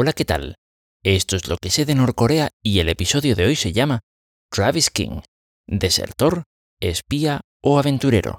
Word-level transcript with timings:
Hola, 0.00 0.12
¿qué 0.12 0.24
tal? 0.24 0.54
Esto 1.02 1.34
es 1.34 1.48
lo 1.48 1.56
que 1.56 1.70
sé 1.70 1.84
de 1.84 1.96
Norcorea 1.96 2.50
y 2.62 2.78
el 2.78 2.88
episodio 2.88 3.34
de 3.34 3.46
hoy 3.46 3.56
se 3.56 3.72
llama 3.72 3.98
Travis 4.48 4.90
King, 4.90 5.22
desertor, 5.66 6.44
espía 6.80 7.40
o 7.64 7.80
aventurero. 7.80 8.38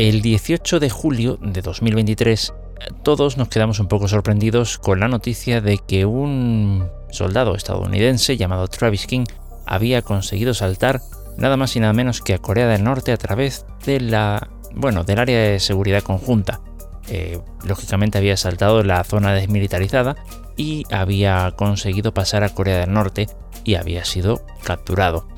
El 0.00 0.22
18 0.22 0.80
de 0.80 0.88
julio 0.88 1.38
de 1.42 1.60
2023, 1.60 2.54
todos 3.02 3.36
nos 3.36 3.48
quedamos 3.48 3.80
un 3.80 3.86
poco 3.86 4.08
sorprendidos 4.08 4.78
con 4.78 4.98
la 4.98 5.08
noticia 5.08 5.60
de 5.60 5.76
que 5.76 6.06
un 6.06 6.88
soldado 7.10 7.54
estadounidense 7.54 8.38
llamado 8.38 8.66
Travis 8.66 9.06
King 9.06 9.26
había 9.66 10.00
conseguido 10.00 10.54
saltar 10.54 11.02
nada 11.36 11.58
más 11.58 11.76
y 11.76 11.80
nada 11.80 11.92
menos 11.92 12.22
que 12.22 12.32
a 12.32 12.38
Corea 12.38 12.66
del 12.66 12.82
Norte 12.82 13.12
a 13.12 13.18
través 13.18 13.66
de 13.84 14.00
la, 14.00 14.48
bueno, 14.74 15.04
del 15.04 15.18
área 15.18 15.38
de 15.38 15.60
seguridad 15.60 16.02
conjunta. 16.02 16.62
Eh, 17.08 17.38
lógicamente 17.66 18.16
había 18.16 18.38
saltado 18.38 18.82
la 18.82 19.04
zona 19.04 19.34
desmilitarizada 19.34 20.16
y 20.56 20.84
había 20.90 21.52
conseguido 21.56 22.14
pasar 22.14 22.42
a 22.42 22.54
Corea 22.54 22.78
del 22.78 22.94
Norte 22.94 23.28
y 23.64 23.74
había 23.74 24.06
sido 24.06 24.46
capturado. 24.64 25.28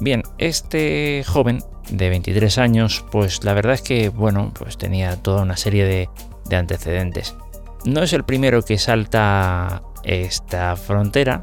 Bien, 0.00 0.22
este 0.38 1.22
joven 1.26 1.62
de 1.90 2.08
23 2.08 2.58
años, 2.58 3.04
pues 3.10 3.44
la 3.44 3.54
verdad 3.54 3.74
es 3.74 3.82
que, 3.82 4.08
bueno, 4.08 4.52
pues 4.58 4.78
tenía 4.78 5.16
toda 5.16 5.42
una 5.42 5.56
serie 5.56 5.84
de, 5.84 6.08
antecedentes. 6.56 7.36
No 7.84 8.02
es 8.02 8.12
el 8.12 8.24
primero 8.24 8.62
que 8.62 8.76
salta 8.78 9.82
esta 10.02 10.74
frontera, 10.76 11.42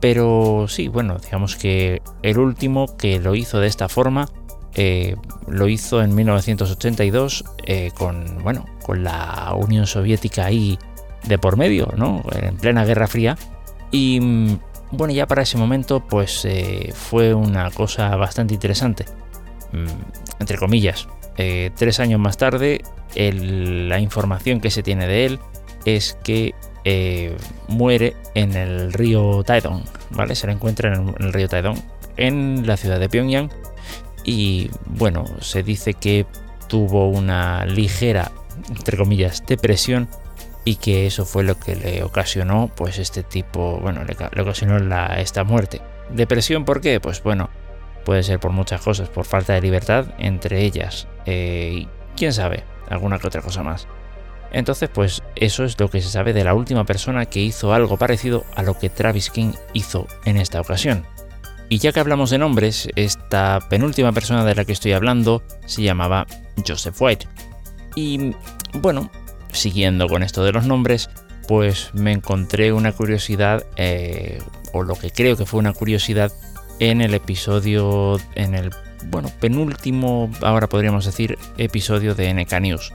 pero 0.00 0.66
sí, 0.68 0.88
bueno, 0.88 1.18
digamos 1.18 1.56
que 1.56 2.02
el 2.22 2.38
último 2.38 2.96
que 2.96 3.18
lo 3.18 3.34
hizo 3.34 3.58
de 3.58 3.66
esta 3.66 3.88
forma 3.88 4.28
eh, 4.74 5.16
lo 5.48 5.66
hizo 5.66 6.02
en 6.02 6.14
1982 6.14 7.44
eh, 7.64 7.90
con, 7.96 8.42
bueno, 8.42 8.66
con 8.82 9.02
la 9.02 9.54
Unión 9.56 9.86
Soviética 9.86 10.44
ahí 10.44 10.78
de 11.24 11.38
por 11.38 11.56
medio, 11.56 11.92
¿no? 11.96 12.22
En 12.32 12.56
plena 12.56 12.84
Guerra 12.84 13.06
Fría. 13.06 13.36
Y 13.90 14.20
mm, 14.20 14.58
bueno, 14.92 15.12
ya 15.12 15.26
para 15.26 15.42
ese 15.42 15.58
momento, 15.58 16.00
pues 16.00 16.44
eh, 16.44 16.92
fue 16.94 17.34
una 17.34 17.70
cosa 17.70 18.14
bastante 18.16 18.54
interesante. 18.54 19.04
Mm, 19.72 19.86
entre 20.40 20.58
comillas, 20.58 21.08
eh, 21.36 21.70
tres 21.76 22.00
años 22.00 22.20
más 22.20 22.36
tarde, 22.36 22.82
la 23.14 24.00
información 24.00 24.60
que 24.60 24.70
se 24.70 24.82
tiene 24.82 25.06
de 25.06 25.26
él 25.26 25.38
es 25.84 26.18
que 26.22 26.54
eh, 26.84 27.36
muere 27.68 28.16
en 28.34 28.56
el 28.56 28.92
río 28.92 29.42
Taedong, 29.44 29.82
¿vale? 30.10 30.34
Se 30.34 30.46
le 30.46 30.52
encuentra 30.52 30.94
en 30.94 31.14
el, 31.18 31.32
río 31.32 31.48
Taedong, 31.48 31.78
en 32.16 32.66
la 32.66 32.76
ciudad 32.76 32.98
de 32.98 33.08
Pyongyang. 33.08 33.50
Y 34.24 34.70
bueno, 34.86 35.24
se 35.40 35.62
dice 35.62 35.94
que 35.94 36.26
tuvo 36.68 37.08
una 37.08 37.64
ligera, 37.66 38.30
entre 38.68 38.96
comillas, 38.96 39.44
depresión 39.46 40.08
y 40.64 40.76
que 40.76 41.06
eso 41.06 41.24
fue 41.24 41.44
lo 41.44 41.58
que 41.58 41.76
le 41.76 42.02
ocasionó, 42.02 42.70
pues 42.74 42.98
este 42.98 43.22
tipo, 43.22 43.78
bueno, 43.80 44.02
le, 44.04 44.42
ocasionó 44.42 44.76
esta 45.16 45.44
muerte. 45.44 45.80
¿Depresión 46.10 46.64
por 46.64 46.80
qué? 46.80 47.00
Pues 47.00 47.22
bueno, 47.22 47.48
Puede 48.08 48.22
ser 48.22 48.40
por 48.40 48.52
muchas 48.52 48.80
cosas, 48.80 49.10
por 49.10 49.26
falta 49.26 49.52
de 49.52 49.60
libertad, 49.60 50.06
entre 50.16 50.64
ellas. 50.64 51.06
Eh, 51.26 51.86
quién 52.16 52.32
sabe, 52.32 52.64
alguna 52.88 53.18
que 53.18 53.26
otra 53.26 53.42
cosa 53.42 53.62
más. 53.62 53.86
Entonces, 54.50 54.88
pues 54.88 55.22
eso 55.36 55.62
es 55.62 55.78
lo 55.78 55.90
que 55.90 56.00
se 56.00 56.08
sabe 56.08 56.32
de 56.32 56.42
la 56.42 56.54
última 56.54 56.84
persona 56.84 57.26
que 57.26 57.40
hizo 57.40 57.74
algo 57.74 57.98
parecido 57.98 58.46
a 58.56 58.62
lo 58.62 58.78
que 58.78 58.88
Travis 58.88 59.28
King 59.28 59.52
hizo 59.74 60.06
en 60.24 60.38
esta 60.38 60.58
ocasión. 60.58 61.04
Y 61.68 61.80
ya 61.80 61.92
que 61.92 62.00
hablamos 62.00 62.30
de 62.30 62.38
nombres, 62.38 62.88
esta 62.96 63.58
penúltima 63.68 64.12
persona 64.12 64.42
de 64.42 64.54
la 64.54 64.64
que 64.64 64.72
estoy 64.72 64.92
hablando 64.92 65.42
se 65.66 65.82
llamaba 65.82 66.26
Joseph 66.66 66.96
White. 66.98 67.28
Y 67.94 68.34
bueno, 68.72 69.10
siguiendo 69.52 70.08
con 70.08 70.22
esto 70.22 70.44
de 70.44 70.52
los 70.52 70.64
nombres, 70.64 71.10
pues 71.46 71.90
me 71.92 72.12
encontré 72.12 72.72
una 72.72 72.92
curiosidad, 72.92 73.66
eh, 73.76 74.38
o 74.72 74.82
lo 74.82 74.94
que 74.94 75.10
creo 75.10 75.36
que 75.36 75.44
fue 75.44 75.60
una 75.60 75.74
curiosidad, 75.74 76.32
en 76.78 77.00
el 77.00 77.14
episodio, 77.14 78.20
en 78.34 78.54
el, 78.54 78.70
bueno, 79.06 79.30
penúltimo, 79.40 80.30
ahora 80.42 80.68
podríamos 80.68 81.04
decir, 81.04 81.38
episodio 81.56 82.14
de 82.14 82.32
NK 82.34 82.60
News, 82.60 82.92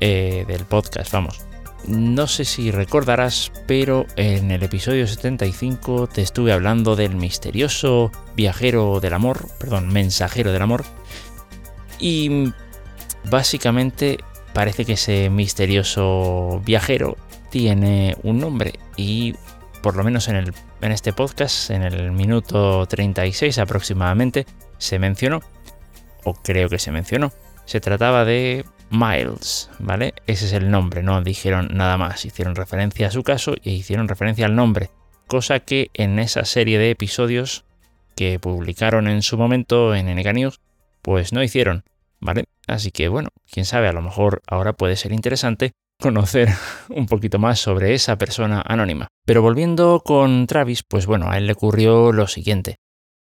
eh, 0.00 0.44
del 0.46 0.64
podcast, 0.64 1.12
vamos. 1.12 1.44
No 1.86 2.26
sé 2.26 2.46
si 2.46 2.70
recordarás, 2.70 3.52
pero 3.66 4.06
en 4.16 4.50
el 4.50 4.62
episodio 4.62 5.06
75 5.06 6.06
te 6.06 6.22
estuve 6.22 6.52
hablando 6.52 6.96
del 6.96 7.14
misterioso 7.14 8.10
viajero 8.34 9.00
del 9.00 9.12
amor, 9.12 9.48
perdón, 9.58 9.88
mensajero 9.88 10.52
del 10.52 10.62
amor. 10.62 10.84
Y 11.98 12.52
básicamente 13.30 14.18
parece 14.54 14.86
que 14.86 14.94
ese 14.94 15.28
misterioso 15.28 16.62
viajero 16.64 17.18
tiene 17.50 18.16
un 18.22 18.38
nombre 18.38 18.78
y 18.96 19.34
por 19.82 19.96
lo 19.96 20.04
menos 20.04 20.28
en, 20.28 20.36
el, 20.36 20.54
en 20.84 20.92
este 20.92 21.14
podcast, 21.14 21.70
en 21.70 21.82
el 21.82 22.12
minuto 22.12 22.84
36 22.84 23.56
aproximadamente, 23.58 24.44
se 24.76 24.98
mencionó, 24.98 25.40
o 26.24 26.34
creo 26.34 26.68
que 26.68 26.78
se 26.78 26.92
mencionó, 26.92 27.32
se 27.64 27.80
trataba 27.80 28.26
de 28.26 28.66
Miles, 28.90 29.70
¿vale? 29.78 30.12
Ese 30.26 30.44
es 30.44 30.52
el 30.52 30.70
nombre, 30.70 31.02
no 31.02 31.22
dijeron 31.22 31.70
nada 31.72 31.96
más, 31.96 32.26
hicieron 32.26 32.54
referencia 32.54 33.06
a 33.06 33.10
su 33.10 33.22
caso 33.22 33.54
y 33.62 33.70
hicieron 33.70 34.08
referencia 34.08 34.44
al 34.44 34.56
nombre, 34.56 34.90
cosa 35.26 35.60
que 35.60 35.90
en 35.94 36.18
esa 36.18 36.44
serie 36.44 36.78
de 36.78 36.90
episodios 36.90 37.64
que 38.14 38.38
publicaron 38.38 39.08
en 39.08 39.22
su 39.22 39.38
momento 39.38 39.94
en 39.94 40.14
NK 40.14 40.34
News, 40.34 40.60
pues 41.00 41.32
no 41.32 41.42
hicieron, 41.42 41.84
¿vale? 42.20 42.44
Así 42.66 42.90
que 42.90 43.08
bueno, 43.08 43.30
quién 43.50 43.64
sabe, 43.64 43.88
a 43.88 43.94
lo 43.94 44.02
mejor 44.02 44.42
ahora 44.46 44.74
puede 44.74 44.96
ser 44.96 45.12
interesante 45.12 45.72
conocer 46.00 46.48
un 46.88 47.06
poquito 47.06 47.38
más 47.38 47.58
sobre 47.58 47.94
esa 47.94 48.16
persona 48.16 48.62
anónima. 48.64 49.08
Pero 49.24 49.42
volviendo 49.42 50.02
con 50.04 50.46
Travis, 50.46 50.82
pues 50.82 51.06
bueno, 51.06 51.30
a 51.30 51.38
él 51.38 51.46
le 51.46 51.52
ocurrió 51.52 52.12
lo 52.12 52.26
siguiente. 52.26 52.76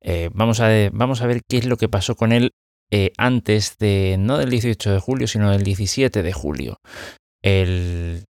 Eh, 0.04 0.30
vamos, 0.32 0.60
a, 0.60 0.66
ver 0.66 1.42
qué 1.48 1.58
es 1.58 1.66
lo 1.66 1.76
que 1.76 1.88
pasó 1.88 2.16
con 2.16 2.32
él 2.32 2.50
eh, 2.90 3.12
antes 3.16 3.78
de, 3.78 4.16
no 4.18 4.36
del 4.38 4.50
18 4.50 4.92
de 4.92 4.98
julio, 4.98 5.26
sino 5.28 5.50
del 5.50 5.62
17 5.62 6.22
de 6.22 6.32
julio. 6.32 6.78
El, 7.42 8.24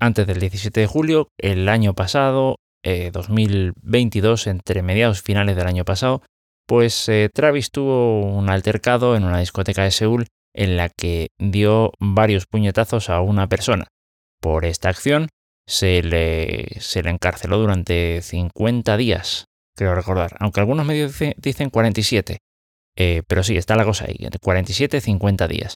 antes 0.00 0.26
del 0.26 0.40
17 0.40 0.80
de 0.80 0.86
julio, 0.86 1.28
el 1.38 1.68
año 1.68 1.94
pasado, 1.94 2.56
2022, 2.82 4.46
eh, 4.46 4.50
entre 4.50 4.82
mediados 4.82 5.20
finales 5.20 5.56
del 5.56 5.66
año 5.66 5.84
pasado, 5.84 6.22
pues 6.66 7.10
Travis 7.34 7.70
tuvo 7.70 8.20
un 8.20 8.50
altercado 8.50 9.16
en 9.16 9.24
una 9.24 9.40
discoteca 9.40 9.84
de 9.84 9.90
Seúl 9.90 10.26
en 10.54 10.76
la 10.76 10.88
que 10.88 11.28
dio 11.38 11.92
varios 11.98 12.46
puñetazos 12.46 13.10
a 13.10 13.20
una 13.20 13.48
persona. 13.48 13.88
Por 14.40 14.64
esta 14.64 14.88
acción 14.88 15.28
se 15.66 16.02
le, 16.02 16.80
se 16.80 17.02
le 17.02 17.10
encarceló 17.10 17.58
durante 17.58 18.22
50 18.22 18.96
días, 18.96 19.46
creo 19.76 19.94
recordar, 19.94 20.36
aunque 20.40 20.60
algunos 20.60 20.86
medios 20.86 21.18
dicen 21.36 21.70
47. 21.70 22.38
Eh, 22.96 23.22
pero 23.28 23.44
sí, 23.44 23.56
está 23.56 23.76
la 23.76 23.84
cosa 23.84 24.06
ahí, 24.06 24.16
entre 24.18 24.40
47 24.40 24.96
y 24.96 25.00
50 25.00 25.46
días. 25.46 25.74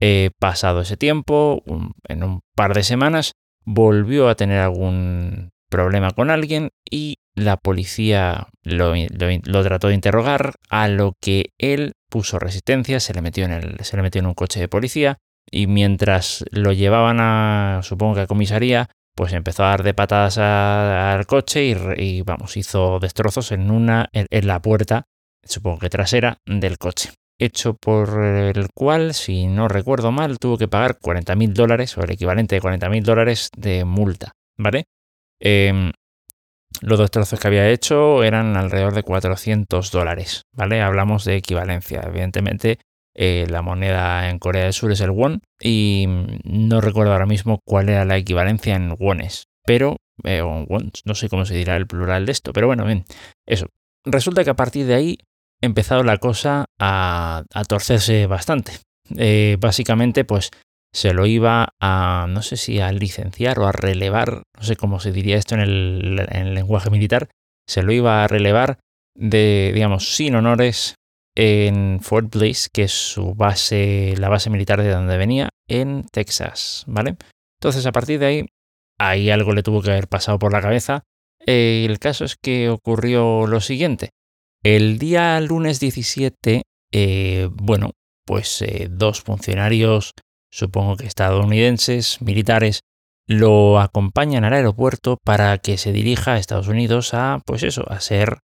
Eh, 0.00 0.30
pasado 0.38 0.80
ese 0.80 0.96
tiempo, 0.96 1.62
en 2.08 2.24
un 2.24 2.40
par 2.54 2.74
de 2.74 2.82
semanas, 2.82 3.32
volvió 3.64 4.28
a 4.28 4.34
tener 4.34 4.60
algún 4.60 5.50
problema 5.68 6.10
con 6.12 6.30
alguien 6.30 6.70
y 6.90 7.16
la 7.34 7.56
policía 7.56 8.48
lo, 8.62 8.92
trató 9.62 9.88
de 9.88 9.94
interrogar, 9.94 10.54
a 10.68 10.88
lo 10.88 11.14
que 11.20 11.52
él 11.58 11.94
puso 12.08 12.38
resistencia, 12.38 13.00
se 13.00 13.14
le, 13.14 13.22
metió 13.22 13.44
en 13.44 13.52
el, 13.52 13.76
se 13.80 13.96
le 13.96 14.02
metió 14.02 14.20
en 14.20 14.26
un 14.26 14.34
coche 14.34 14.60
de 14.60 14.68
policía 14.68 15.18
y 15.50 15.66
mientras 15.66 16.44
lo 16.50 16.72
llevaban 16.72 17.18
a, 17.20 17.80
supongo 17.82 18.14
que 18.14 18.20
a 18.22 18.26
comisaría, 18.26 18.88
pues 19.14 19.32
empezó 19.32 19.64
a 19.64 19.68
dar 19.68 19.82
de 19.82 19.94
patadas 19.94 20.38
al 20.38 21.26
coche 21.26 21.64
y, 21.96 22.22
vamos, 22.22 22.56
hizo 22.56 22.98
destrozos 22.98 23.52
en, 23.52 23.70
una, 23.70 24.08
en, 24.12 24.46
la 24.46 24.60
puerta, 24.60 25.06
supongo 25.42 25.78
que 25.78 25.90
trasera, 25.90 26.38
del 26.46 26.78
coche. 26.78 27.10
Hecho 27.38 27.74
por 27.74 28.22
el 28.22 28.68
cual, 28.72 29.12
si 29.12 29.46
no 29.46 29.66
recuerdo 29.66 30.12
mal, 30.12 30.38
tuvo 30.38 30.56
que 30.56 30.68
pagar 30.68 30.98
40.000 30.98 31.52
dólares 31.52 31.96
o 31.98 32.02
el 32.02 32.12
equivalente 32.12 32.54
de 32.54 32.62
40.000 32.62 33.02
dólares 33.02 33.50
de 33.56 33.84
multa, 33.84 34.32
¿vale? 34.56 34.84
Em, 35.40 35.92
los 36.80 36.98
destrozos 36.98 37.38
que 37.38 37.46
había 37.48 37.68
hecho 37.68 38.22
eran 38.24 38.56
alrededor 38.56 38.94
de 38.94 39.02
400 39.02 39.90
dólares, 39.90 40.42
¿vale? 40.52 40.82
Hablamos 40.82 41.24
de 41.24 41.36
equivalencia. 41.36 42.02
Evidentemente, 42.06 42.78
eh, 43.14 43.46
la 43.48 43.62
moneda 43.62 44.28
en 44.28 44.38
Corea 44.38 44.64
del 44.64 44.72
Sur 44.72 44.90
es 44.92 45.00
el 45.00 45.10
won 45.10 45.40
y 45.60 46.06
no 46.44 46.80
recuerdo 46.80 47.12
ahora 47.12 47.26
mismo 47.26 47.60
cuál 47.64 47.88
era 47.88 48.04
la 48.04 48.16
equivalencia 48.16 48.74
en 48.74 48.94
wones, 48.98 49.44
pero 49.64 49.96
eh, 50.24 50.42
no 51.04 51.14
sé 51.14 51.28
cómo 51.28 51.44
se 51.44 51.54
dirá 51.54 51.76
el 51.76 51.86
plural 51.86 52.26
de 52.26 52.32
esto, 52.32 52.52
pero 52.52 52.66
bueno, 52.66 52.84
bien, 52.84 53.04
eso. 53.46 53.66
Resulta 54.04 54.44
que 54.44 54.50
a 54.50 54.56
partir 54.56 54.86
de 54.86 54.94
ahí 54.94 55.18
empezado 55.60 56.02
la 56.02 56.18
cosa 56.18 56.66
a, 56.78 57.44
torcerse 57.68 58.26
bastante. 58.26 58.72
Eh, 59.16 59.56
básicamente, 59.60 60.24
pues 60.24 60.50
se 60.94 61.12
lo 61.12 61.26
iba 61.26 61.74
a, 61.80 62.26
no 62.28 62.40
sé 62.40 62.56
si 62.56 62.80
a 62.80 62.92
licenciar 62.92 63.58
o 63.58 63.66
a 63.66 63.72
relevar, 63.72 64.44
no 64.56 64.62
sé 64.62 64.76
cómo 64.76 65.00
se 65.00 65.12
diría 65.12 65.36
esto 65.36 65.56
en 65.56 65.60
el, 65.60 66.26
en 66.30 66.46
el 66.46 66.54
lenguaje 66.54 66.88
militar, 66.88 67.28
se 67.66 67.82
lo 67.82 67.92
iba 67.92 68.22
a 68.22 68.28
relevar 68.28 68.78
de, 69.16 69.72
digamos, 69.74 70.14
sin 70.14 70.36
honores 70.36 70.94
en 71.36 71.98
Fort 72.00 72.32
Bliss, 72.34 72.68
que 72.72 72.84
es 72.84 72.92
su 72.92 73.34
base, 73.34 74.14
la 74.18 74.28
base 74.28 74.50
militar 74.50 74.80
de 74.82 74.90
donde 74.90 75.18
venía, 75.18 75.48
en 75.68 76.04
Texas, 76.12 76.84
¿vale? 76.86 77.16
Entonces, 77.60 77.86
a 77.86 77.92
partir 77.92 78.20
de 78.20 78.26
ahí, 78.26 78.46
ahí 78.98 79.30
algo 79.30 79.52
le 79.52 79.64
tuvo 79.64 79.82
que 79.82 79.90
haber 79.90 80.06
pasado 80.06 80.38
por 80.38 80.52
la 80.52 80.62
cabeza. 80.62 81.02
Eh, 81.44 81.84
el 81.88 81.98
caso 81.98 82.24
es 82.24 82.36
que 82.36 82.68
ocurrió 82.68 83.48
lo 83.48 83.60
siguiente. 83.60 84.10
El 84.62 84.98
día 84.98 85.40
lunes 85.40 85.80
17, 85.80 86.62
eh, 86.92 87.48
bueno, 87.52 87.90
pues 88.24 88.62
eh, 88.62 88.88
dos 88.90 89.20
funcionarios, 89.20 90.12
supongo 90.54 90.96
que 90.96 91.06
estadounidenses, 91.06 92.20
militares, 92.22 92.80
lo 93.26 93.80
acompañan 93.80 94.44
al 94.44 94.52
aeropuerto 94.52 95.18
para 95.24 95.56
que 95.58 95.78
se 95.78 95.92
dirija 95.92 96.34
a 96.34 96.38
Estados 96.38 96.68
Unidos 96.68 97.14
a, 97.14 97.40
pues 97.46 97.62
eso, 97.62 97.84
a 97.90 98.00
ser 98.00 98.38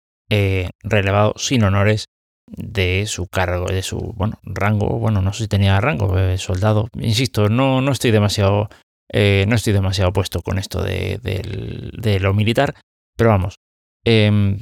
relevado 0.83 1.33
sin 1.37 1.63
honores 1.63 2.05
de 2.47 3.05
su 3.07 3.27
cargo, 3.27 3.65
de 3.65 3.81
su 3.81 3.97
bueno, 4.15 4.39
rango, 4.43 4.99
bueno, 4.99 5.21
no 5.21 5.33
sé 5.33 5.43
si 5.43 5.47
tenía 5.47 5.79
rango, 5.79 6.15
de 6.15 6.37
soldado. 6.37 6.89
Insisto, 6.99 7.49
no, 7.49 7.81
no 7.81 7.91
estoy 7.91 8.11
demasiado 8.11 8.69
eh, 9.11 9.45
no 9.47 9.55
estoy 9.55 9.73
demasiado 9.73 10.11
puesto 10.11 10.41
con 10.41 10.57
esto 10.57 10.83
de, 10.83 12.19
lo 12.21 12.33
militar, 12.33 12.75
pero 13.15 13.29
vamos. 13.29 13.55
Em, 14.03 14.59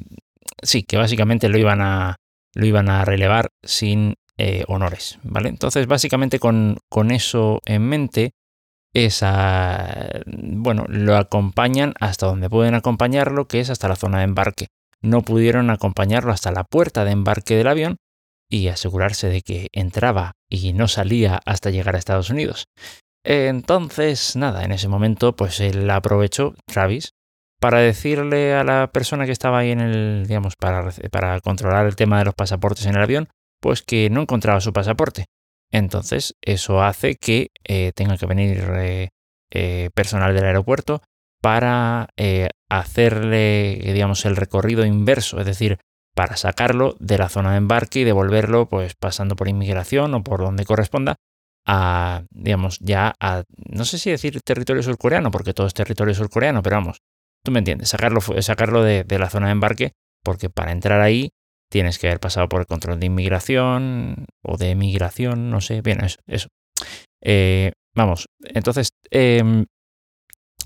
sí, 0.61 0.83
que 0.83 0.97
básicamente 0.97 1.49
lo 1.49 1.57
iban 1.57 1.81
a, 1.81 2.15
lo 2.53 2.65
iban 2.65 2.89
a 2.89 3.05
relevar 3.05 3.49
sin 3.63 4.15
eh, 4.37 4.63
honores, 4.67 5.19
¿vale? 5.23 5.49
Entonces, 5.49 5.87
básicamente 5.87 6.39
con, 6.39 6.77
con 6.89 7.11
eso 7.11 7.61
en 7.65 7.83
mente, 7.83 8.31
esa, 8.93 10.21
bueno, 10.25 10.85
lo 10.87 11.17
acompañan 11.17 11.93
hasta 11.99 12.27
donde 12.27 12.49
pueden 12.49 12.75
acompañarlo, 12.75 13.47
que 13.47 13.59
es 13.59 13.69
hasta 13.69 13.89
la 13.89 13.95
zona 13.95 14.19
de 14.19 14.23
embarque. 14.23 14.67
No 15.01 15.21
pudieron 15.21 15.69
acompañarlo 15.69 16.31
hasta 16.31 16.51
la 16.51 16.63
puerta 16.63 17.05
de 17.05 17.11
embarque 17.11 17.55
del 17.55 17.67
avión 17.67 17.97
y 18.49 18.67
asegurarse 18.69 19.27
de 19.27 19.41
que 19.41 19.67
entraba 19.73 20.31
y 20.49 20.73
no 20.73 20.87
salía 20.87 21.39
hasta 21.45 21.71
llegar 21.71 21.95
a 21.95 21.99
Estados 21.99 22.29
Unidos. 22.29 22.65
Entonces, 23.23 24.35
nada, 24.35 24.63
en 24.63 24.71
ese 24.71 24.87
momento, 24.87 25.35
pues 25.35 25.59
él 25.59 25.89
aprovechó, 25.89 26.53
Travis, 26.65 27.11
para 27.59 27.79
decirle 27.79 28.53
a 28.53 28.63
la 28.63 28.91
persona 28.91 29.25
que 29.25 29.31
estaba 29.31 29.59
ahí 29.59 29.71
en 29.71 29.81
el, 29.81 30.25
digamos, 30.27 30.53
para, 30.55 30.91
para 31.11 31.41
controlar 31.41 31.85
el 31.85 31.95
tema 31.95 32.19
de 32.19 32.25
los 32.25 32.35
pasaportes 32.35 32.85
en 32.85 32.95
el 32.95 33.01
avión, 33.01 33.29
pues 33.65 33.81
que 33.81 34.11
no 34.11 34.21
encontraba 34.21 34.61
su 34.61 34.73
pasaporte. 34.73 35.25
Entonces, 35.71 36.35
eso 36.43 36.83
hace 36.83 37.15
que 37.15 37.47
eh, 37.63 37.93
tenga 37.95 38.15
que 38.15 38.27
venir 38.27 38.63
eh, 38.75 39.09
eh, 39.49 39.89
personal 39.95 40.35
del 40.35 40.45
aeropuerto 40.45 41.01
para 41.41 42.09
hacerle, 42.69 43.79
digamos, 43.83 44.23
el 44.25 44.35
recorrido 44.35 44.85
inverso, 44.85 45.39
es 45.39 45.47
decir, 45.47 45.79
para 46.13 46.37
sacarlo 46.37 46.95
de 46.99 47.17
la 47.17 47.27
zona 47.27 47.53
de 47.53 47.57
embarque 47.57 48.01
y 48.01 48.03
devolverlo, 48.03 48.69
pues 48.69 48.93
pasando 48.93 49.35
por 49.35 49.47
inmigración 49.47 50.13
o 50.13 50.23
por 50.23 50.41
donde 50.41 50.63
corresponda, 50.63 51.15
a, 51.65 52.21
digamos, 52.29 52.77
ya 52.81 53.15
a, 53.19 53.45
no 53.55 53.83
sé 53.83 53.97
si 53.97 54.11
decir 54.11 54.39
territorio 54.41 54.83
surcoreano, 54.83 55.31
porque 55.31 55.55
todo 55.55 55.65
es 55.65 55.73
territorio 55.73 56.13
surcoreano, 56.13 56.61
pero 56.61 56.75
vamos, 56.75 56.99
tú 57.43 57.51
me 57.51 57.57
entiendes, 57.57 57.89
sacarlo, 57.89 58.21
sacarlo 58.21 58.83
de, 58.83 59.05
la 59.09 59.31
zona 59.31 59.47
de 59.47 59.53
embarque, 59.53 59.93
porque 60.23 60.51
para 60.51 60.71
entrar 60.71 61.01
ahí 61.01 61.31
tienes 61.69 61.99
que 61.99 62.07
haber 62.07 62.19
pasado 62.19 62.47
por 62.49 62.61
el 62.61 62.67
control 62.67 62.99
de 62.99 63.07
inmigración 63.07 64.25
o 64.43 64.57
de 64.57 64.71
emigración, 64.71 65.49
no 65.49 65.61
sé, 65.61 65.81
bien, 65.81 66.03
eso. 66.03 66.19
eso. 66.27 66.47
Eh, 67.21 67.71
vamos, 67.95 68.27
entonces, 68.43 68.89
em, 69.09 69.65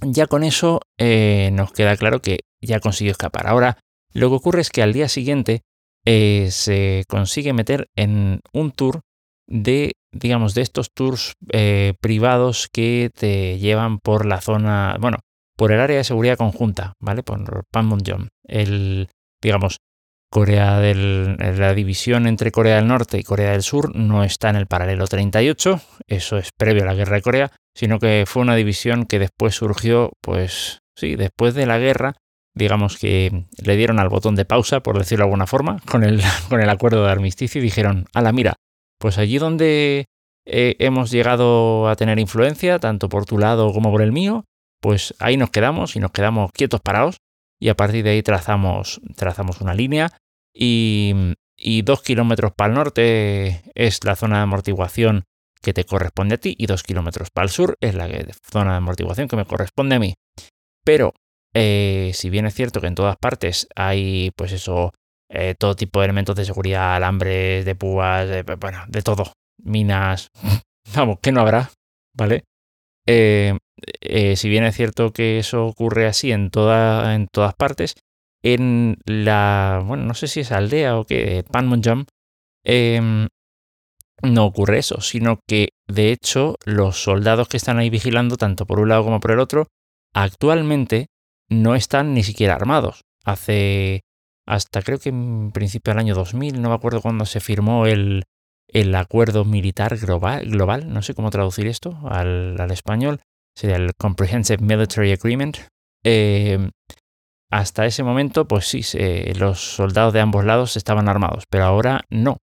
ya 0.01 0.27
con 0.27 0.43
eso 0.43 0.81
eh, 0.97 1.49
nos 1.53 1.71
queda 1.71 1.95
claro 1.97 2.21
que 2.21 2.39
ya 2.61 2.79
consiguió 2.79 3.11
escapar. 3.11 3.47
Ahora, 3.47 3.77
lo 4.13 4.29
que 4.29 4.35
ocurre 4.35 4.61
es 4.61 4.69
que 4.69 4.81
al 4.81 4.93
día 4.93 5.07
siguiente 5.07 5.61
eh, 6.05 6.49
se 6.51 7.03
consigue 7.07 7.53
meter 7.53 7.87
en 7.95 8.41
un 8.53 8.71
tour 8.71 9.01
de, 9.47 9.93
digamos, 10.11 10.53
de 10.53 10.61
estos 10.61 10.91
tours 10.93 11.33
eh, 11.51 11.93
privados 12.01 12.69
que 12.71 13.09
te 13.13 13.57
llevan 13.59 13.99
por 13.99 14.25
la 14.25 14.41
zona, 14.41 14.97
bueno, 14.99 15.17
por 15.57 15.71
el 15.71 15.79
área 15.79 15.97
de 15.97 16.03
seguridad 16.03 16.37
conjunta, 16.37 16.93
¿vale? 17.01 17.23
Por 17.23 17.65
Panmunjom. 17.71 18.27
El, 18.45 19.09
digamos, 19.41 19.79
Corea 20.31 20.79
del, 20.79 21.37
la 21.37 21.73
división 21.73 22.27
entre 22.27 22.51
Corea 22.51 22.75
del 22.75 22.87
Norte 22.87 23.17
y 23.17 23.23
Corea 23.23 23.51
del 23.51 23.63
Sur 23.63 23.95
no 23.95 24.23
está 24.23 24.49
en 24.49 24.57
el 24.57 24.67
paralelo 24.67 25.07
38, 25.07 25.81
eso 26.07 26.37
es 26.37 26.51
previo 26.55 26.83
a 26.83 26.85
la 26.85 26.93
guerra 26.93 27.15
de 27.15 27.21
Corea, 27.23 27.51
sino 27.73 27.99
que 27.99 28.25
fue 28.27 28.43
una 28.43 28.55
división 28.55 29.05
que 29.05 29.17
después 29.17 29.55
surgió, 29.55 30.11
pues 30.21 30.79
sí, 30.95 31.15
después 31.15 31.55
de 31.55 31.65
la 31.65 31.79
guerra, 31.79 32.15
digamos 32.53 32.97
que 32.97 33.45
le 33.63 33.75
dieron 33.75 33.99
al 33.99 34.09
botón 34.09 34.35
de 34.35 34.45
pausa, 34.45 34.81
por 34.81 34.99
decirlo 34.99 35.23
de 35.23 35.29
alguna 35.29 35.47
forma, 35.47 35.79
con 35.89 36.03
el, 36.03 36.21
con 36.49 36.61
el 36.61 36.69
acuerdo 36.69 37.05
de 37.05 37.11
armisticio 37.11 37.59
y 37.59 37.63
dijeron, 37.63 38.05
a 38.13 38.21
la 38.21 38.31
mira, 38.31 38.53
pues 38.99 39.17
allí 39.17 39.39
donde 39.39 40.05
eh, 40.45 40.75
hemos 40.77 41.09
llegado 41.09 41.89
a 41.89 41.95
tener 41.95 42.19
influencia, 42.19 42.77
tanto 42.77 43.09
por 43.09 43.25
tu 43.25 43.39
lado 43.39 43.73
como 43.73 43.91
por 43.91 44.03
el 44.03 44.11
mío, 44.11 44.45
pues 44.79 45.15
ahí 45.19 45.37
nos 45.37 45.49
quedamos 45.49 45.95
y 45.95 45.99
nos 45.99 46.11
quedamos 46.11 46.51
quietos 46.51 46.81
parados 46.81 47.17
y 47.59 47.69
a 47.69 47.75
partir 47.75 48.03
de 48.03 48.11
ahí 48.11 48.23
trazamos, 48.23 49.01
trazamos 49.15 49.61
una 49.61 49.73
línea 49.73 50.11
y, 50.53 51.35
dos 51.83 52.01
kilómetros 52.01 52.53
para 52.53 52.69
el 52.69 52.75
norte 52.75 53.61
es 53.75 54.03
la 54.03 54.15
zona 54.15 54.37
de 54.37 54.43
amortiguación 54.43 55.25
que 55.61 55.73
te 55.73 55.83
corresponde 55.83 56.35
a 56.35 56.37
ti 56.37 56.55
y 56.57 56.67
dos 56.67 56.83
kilómetros 56.83 57.29
para 57.31 57.45
el 57.45 57.51
sur 57.51 57.75
es 57.81 57.95
la 57.95 58.07
zona 58.49 58.71
de 58.71 58.77
amortiguación 58.77 59.27
que 59.27 59.35
me 59.35 59.45
corresponde 59.45 59.95
a 59.95 59.99
mí. 59.99 60.13
Pero 60.85 61.13
eh, 61.53 62.11
si 62.13 62.29
bien 62.29 62.45
es 62.45 62.53
cierto 62.53 62.79
que 62.79 62.87
en 62.87 62.95
todas 62.95 63.17
partes 63.17 63.67
hay 63.75 64.31
pues 64.37 64.53
eso 64.53 64.93
eh, 65.29 65.55
todo 65.57 65.75
tipo 65.75 65.99
de 65.99 66.05
elementos 66.05 66.35
de 66.35 66.45
seguridad, 66.45 66.95
alambres, 66.95 67.65
de 67.65 67.75
púas, 67.75 68.27
de, 68.27 68.43
bueno, 68.43 68.83
de 68.87 69.01
todo. 69.01 69.33
Minas, 69.61 70.29
vamos, 70.95 71.19
que 71.21 71.31
no 71.31 71.41
habrá, 71.41 71.71
¿vale? 72.15 72.45
Eh, 73.05 73.57
eh, 74.01 74.35
si 74.35 74.49
bien 74.49 74.63
es 74.63 74.75
cierto 74.75 75.11
que 75.11 75.39
eso 75.39 75.65
ocurre 75.65 76.07
así 76.07 76.31
en, 76.31 76.49
toda, 76.49 77.15
en 77.15 77.27
todas 77.27 77.53
partes, 77.55 77.95
en 78.43 78.97
la, 79.05 79.83
bueno, 79.85 80.05
no 80.05 80.13
sé 80.13 80.27
si 80.27 80.41
es 80.41 80.51
aldea 80.51 80.97
o 80.97 81.05
qué, 81.05 81.43
Panmunjom, 81.51 82.05
em, 82.63 83.27
no 84.21 84.45
ocurre 84.45 84.79
eso, 84.79 85.01
sino 85.01 85.39
que 85.47 85.69
de 85.87 86.11
hecho 86.11 86.55
los 86.65 87.03
soldados 87.03 87.47
que 87.47 87.57
están 87.57 87.79
ahí 87.79 87.89
vigilando, 87.89 88.37
tanto 88.37 88.65
por 88.65 88.79
un 88.79 88.89
lado 88.89 89.03
como 89.03 89.19
por 89.19 89.31
el 89.31 89.39
otro, 89.39 89.67
actualmente 90.13 91.07
no 91.49 91.75
están 91.75 92.13
ni 92.13 92.23
siquiera 92.23 92.55
armados. 92.55 93.01
Hace 93.23 94.01
hasta 94.45 94.81
creo 94.81 94.97
que 94.97 95.09
en 95.09 95.51
principio 95.51 95.93
del 95.93 95.99
año 95.99 96.15
2000, 96.15 96.61
no 96.61 96.69
me 96.69 96.75
acuerdo 96.75 97.01
cuándo 97.01 97.25
se 97.25 97.39
firmó 97.39 97.85
el, 97.85 98.23
el 98.67 98.95
acuerdo 98.95 99.45
militar 99.45 99.95
global, 99.97 100.49
global, 100.49 100.91
no 100.91 101.03
sé 101.03 101.13
cómo 101.13 101.29
traducir 101.29 101.67
esto 101.67 101.99
al, 102.05 102.59
al 102.59 102.71
español, 102.71 103.21
sería 103.55 103.77
el 103.77 103.93
Comprehensive 103.95 104.63
Military 104.63 105.11
Agreement. 105.11 105.57
Em, 106.03 106.71
hasta 107.51 107.85
ese 107.85 108.03
momento, 108.03 108.47
pues 108.47 108.67
sí, 108.67 108.81
los 109.35 109.59
soldados 109.59 110.13
de 110.13 110.21
ambos 110.21 110.45
lados 110.45 110.77
estaban 110.77 111.09
armados, 111.09 111.45
pero 111.49 111.65
ahora 111.65 112.01
no. 112.09 112.37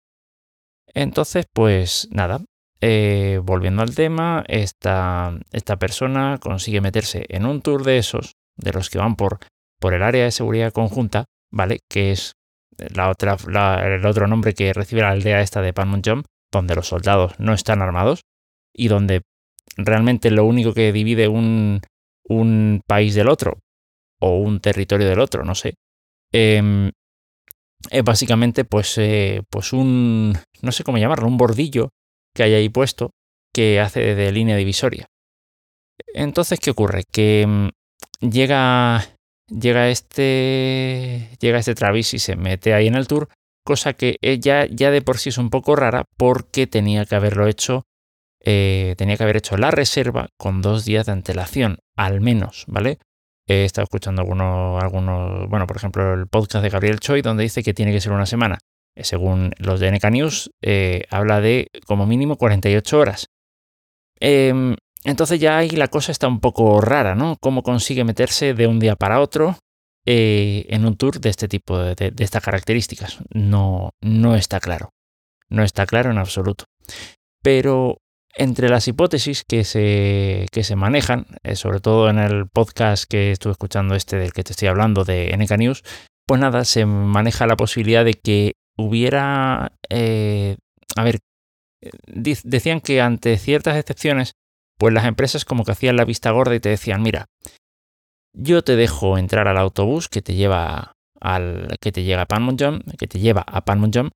Entonces, 0.94 1.46
pues 1.52 2.08
nada, 2.10 2.40
eh, 2.80 3.40
volviendo 3.42 3.82
al 3.82 3.94
tema, 3.94 4.44
esta, 4.48 5.38
esta 5.52 5.76
persona 5.76 6.38
consigue 6.40 6.80
meterse 6.80 7.24
en 7.28 7.46
un 7.46 7.62
tour 7.62 7.84
de 7.84 7.98
esos, 7.98 8.34
de 8.56 8.72
los 8.72 8.90
que 8.90 8.98
van 8.98 9.16
por, 9.16 9.38
por 9.80 9.94
el 9.94 10.02
área 10.02 10.24
de 10.24 10.30
seguridad 10.30 10.72
conjunta, 10.72 11.26
¿vale? 11.50 11.80
Que 11.88 12.12
es 12.12 12.32
el 12.78 14.06
otro 14.06 14.26
nombre 14.26 14.54
que 14.54 14.72
recibe 14.72 15.02
la 15.02 15.10
aldea 15.10 15.40
esta 15.40 15.62
de 15.62 15.72
Panmunjom, 15.72 16.22
donde 16.52 16.74
los 16.74 16.88
soldados 16.88 17.38
no 17.38 17.54
están 17.54 17.80
armados 17.82 18.22
y 18.74 18.88
donde 18.88 19.22
realmente 19.76 20.30
lo 20.30 20.44
único 20.44 20.72
que 20.72 20.92
divide 20.92 21.28
un, 21.28 21.80
un 22.28 22.82
país 22.86 23.14
del 23.14 23.28
otro 23.28 23.60
o 24.20 24.38
un 24.38 24.60
territorio 24.60 25.08
del 25.08 25.20
otro, 25.20 25.44
no 25.44 25.54
sé, 25.54 25.74
em, 26.32 26.90
es 27.90 28.02
básicamente 28.02 28.64
pues, 28.64 28.96
eh, 28.98 29.42
pues 29.50 29.72
un, 29.72 30.36
no 30.62 30.72
sé 30.72 30.84
cómo 30.84 30.98
llamarlo, 30.98 31.28
un 31.28 31.36
bordillo 31.36 31.90
que 32.34 32.42
hay 32.42 32.54
ahí 32.54 32.68
puesto 32.68 33.10
que 33.52 33.80
hace 33.80 34.14
de 34.14 34.32
línea 34.32 34.56
divisoria. 34.56 35.06
Entonces, 36.14 36.60
¿qué 36.60 36.70
ocurre? 36.70 37.04
Que 37.10 37.42
em, 37.42 37.70
llega 38.20 39.16
llega 39.48 39.88
este, 39.88 41.30
llega 41.40 41.58
este 41.58 41.74
Travis 41.74 42.14
y 42.14 42.18
se 42.18 42.36
mete 42.36 42.74
ahí 42.74 42.86
en 42.86 42.94
el 42.94 43.06
tour, 43.06 43.28
cosa 43.64 43.92
que 43.92 44.16
ella 44.22 44.66
ya 44.66 44.90
de 44.90 45.02
por 45.02 45.18
sí 45.18 45.30
es 45.30 45.38
un 45.38 45.50
poco 45.50 45.76
rara 45.76 46.04
porque 46.16 46.66
tenía 46.66 47.04
que 47.04 47.14
haberlo 47.14 47.46
hecho, 47.46 47.84
eh, 48.48 48.94
tenía 48.96 49.16
que 49.16 49.24
haber 49.24 49.38
hecho 49.38 49.56
la 49.56 49.72
reserva 49.72 50.28
con 50.38 50.62
dos 50.62 50.84
días 50.84 51.06
de 51.06 51.12
antelación, 51.12 51.78
al 51.96 52.20
menos, 52.20 52.64
¿vale? 52.68 53.00
He 53.48 53.64
estado 53.64 53.82
escuchando 53.82 54.22
algunos, 54.22 54.80
algunos, 54.80 55.48
bueno, 55.48 55.66
por 55.66 55.76
ejemplo, 55.76 56.14
el 56.14 56.28
podcast 56.28 56.62
de 56.62 56.70
Gabriel 56.70 57.00
Choi, 57.00 57.22
donde 57.22 57.42
dice 57.42 57.64
que 57.64 57.74
tiene 57.74 57.90
que 57.90 58.00
ser 58.00 58.12
una 58.12 58.24
semana. 58.24 58.58
según 58.94 59.52
los 59.58 59.80
de 59.80 59.90
NK 59.90 60.10
News, 60.10 60.50
eh, 60.62 61.04
habla 61.10 61.40
de 61.40 61.68
como 61.86 62.06
mínimo 62.06 62.36
48 62.36 62.98
horas. 62.98 63.26
Em, 64.20 64.76
entonces 65.04 65.38
ya 65.40 65.58
ahí 65.58 65.70
la 65.70 65.88
cosa 65.88 66.12
está 66.12 66.28
un 66.28 66.40
poco 66.40 66.80
rara, 66.80 67.14
¿no? 67.14 67.36
¿Cómo 67.40 67.62
consigue 67.62 68.04
meterse 68.04 68.54
de 68.54 68.66
un 68.68 68.78
día 68.78 68.96
para 68.96 69.20
otro 69.20 69.58
eh, 70.06 70.66
en 70.70 70.86
un 70.86 70.96
tour 70.96 71.20
de 71.20 71.30
este 71.30 71.48
tipo, 71.48 71.78
de, 71.78 71.94
de, 71.94 72.24
estas 72.24 72.42
características? 72.42 73.18
No, 73.34 73.90
no 74.00 74.36
está 74.36 74.60
claro. 74.60 74.90
No 75.50 75.62
está 75.62 75.84
claro 75.84 76.10
en 76.10 76.18
absoluto. 76.18 76.64
Pero 77.42 77.98
entre 78.36 78.68
las 78.68 78.86
hipótesis 78.86 79.44
que 79.44 79.64
se, 79.64 80.46
que 80.52 80.62
se 80.62 80.76
manejan, 80.76 81.26
eh, 81.42 81.56
sobre 81.56 81.80
todo 81.80 82.10
en 82.10 82.18
el 82.18 82.46
podcast 82.48 83.04
que 83.08 83.32
estuve 83.32 83.52
escuchando 83.52 83.94
este 83.94 84.16
del 84.16 84.32
que 84.32 84.44
te 84.44 84.52
estoy 84.52 84.68
hablando 84.68 85.04
de 85.04 85.34
NK 85.36 85.58
News, 85.58 85.84
pues 86.26 86.40
nada, 86.40 86.64
se 86.64 86.86
maneja 86.86 87.46
la 87.46 87.56
posibilidad 87.56 88.04
de 88.04 88.14
que 88.14 88.52
hubiera, 88.76 89.72
eh, 89.88 90.56
a 90.96 91.04
ver, 91.04 91.20
decían 92.12 92.80
que 92.80 93.00
ante 93.00 93.38
ciertas 93.38 93.76
excepciones, 93.76 94.32
pues 94.78 94.92
las 94.92 95.06
empresas 95.06 95.44
como 95.44 95.64
que 95.64 95.72
hacían 95.72 95.96
la 95.96 96.04
vista 96.04 96.30
gorda 96.30 96.54
y 96.54 96.60
te 96.60 96.68
decían, 96.68 97.02
mira, 97.02 97.26
yo 98.34 98.62
te 98.62 98.76
dejo 98.76 99.16
entrar 99.16 99.48
al 99.48 99.56
autobús 99.56 100.08
que 100.08 100.20
te 100.20 100.34
lleva 100.34 100.92
al 101.18 101.78
que 101.80 101.92
te 101.92 102.04
llega 102.04 102.22
a 102.22 102.26
Panmunjom, 102.26 102.80
que 102.98 103.06
te 103.06 103.18
lleva 103.18 103.42
a 103.46 103.64
Panmunjom 103.64 104.10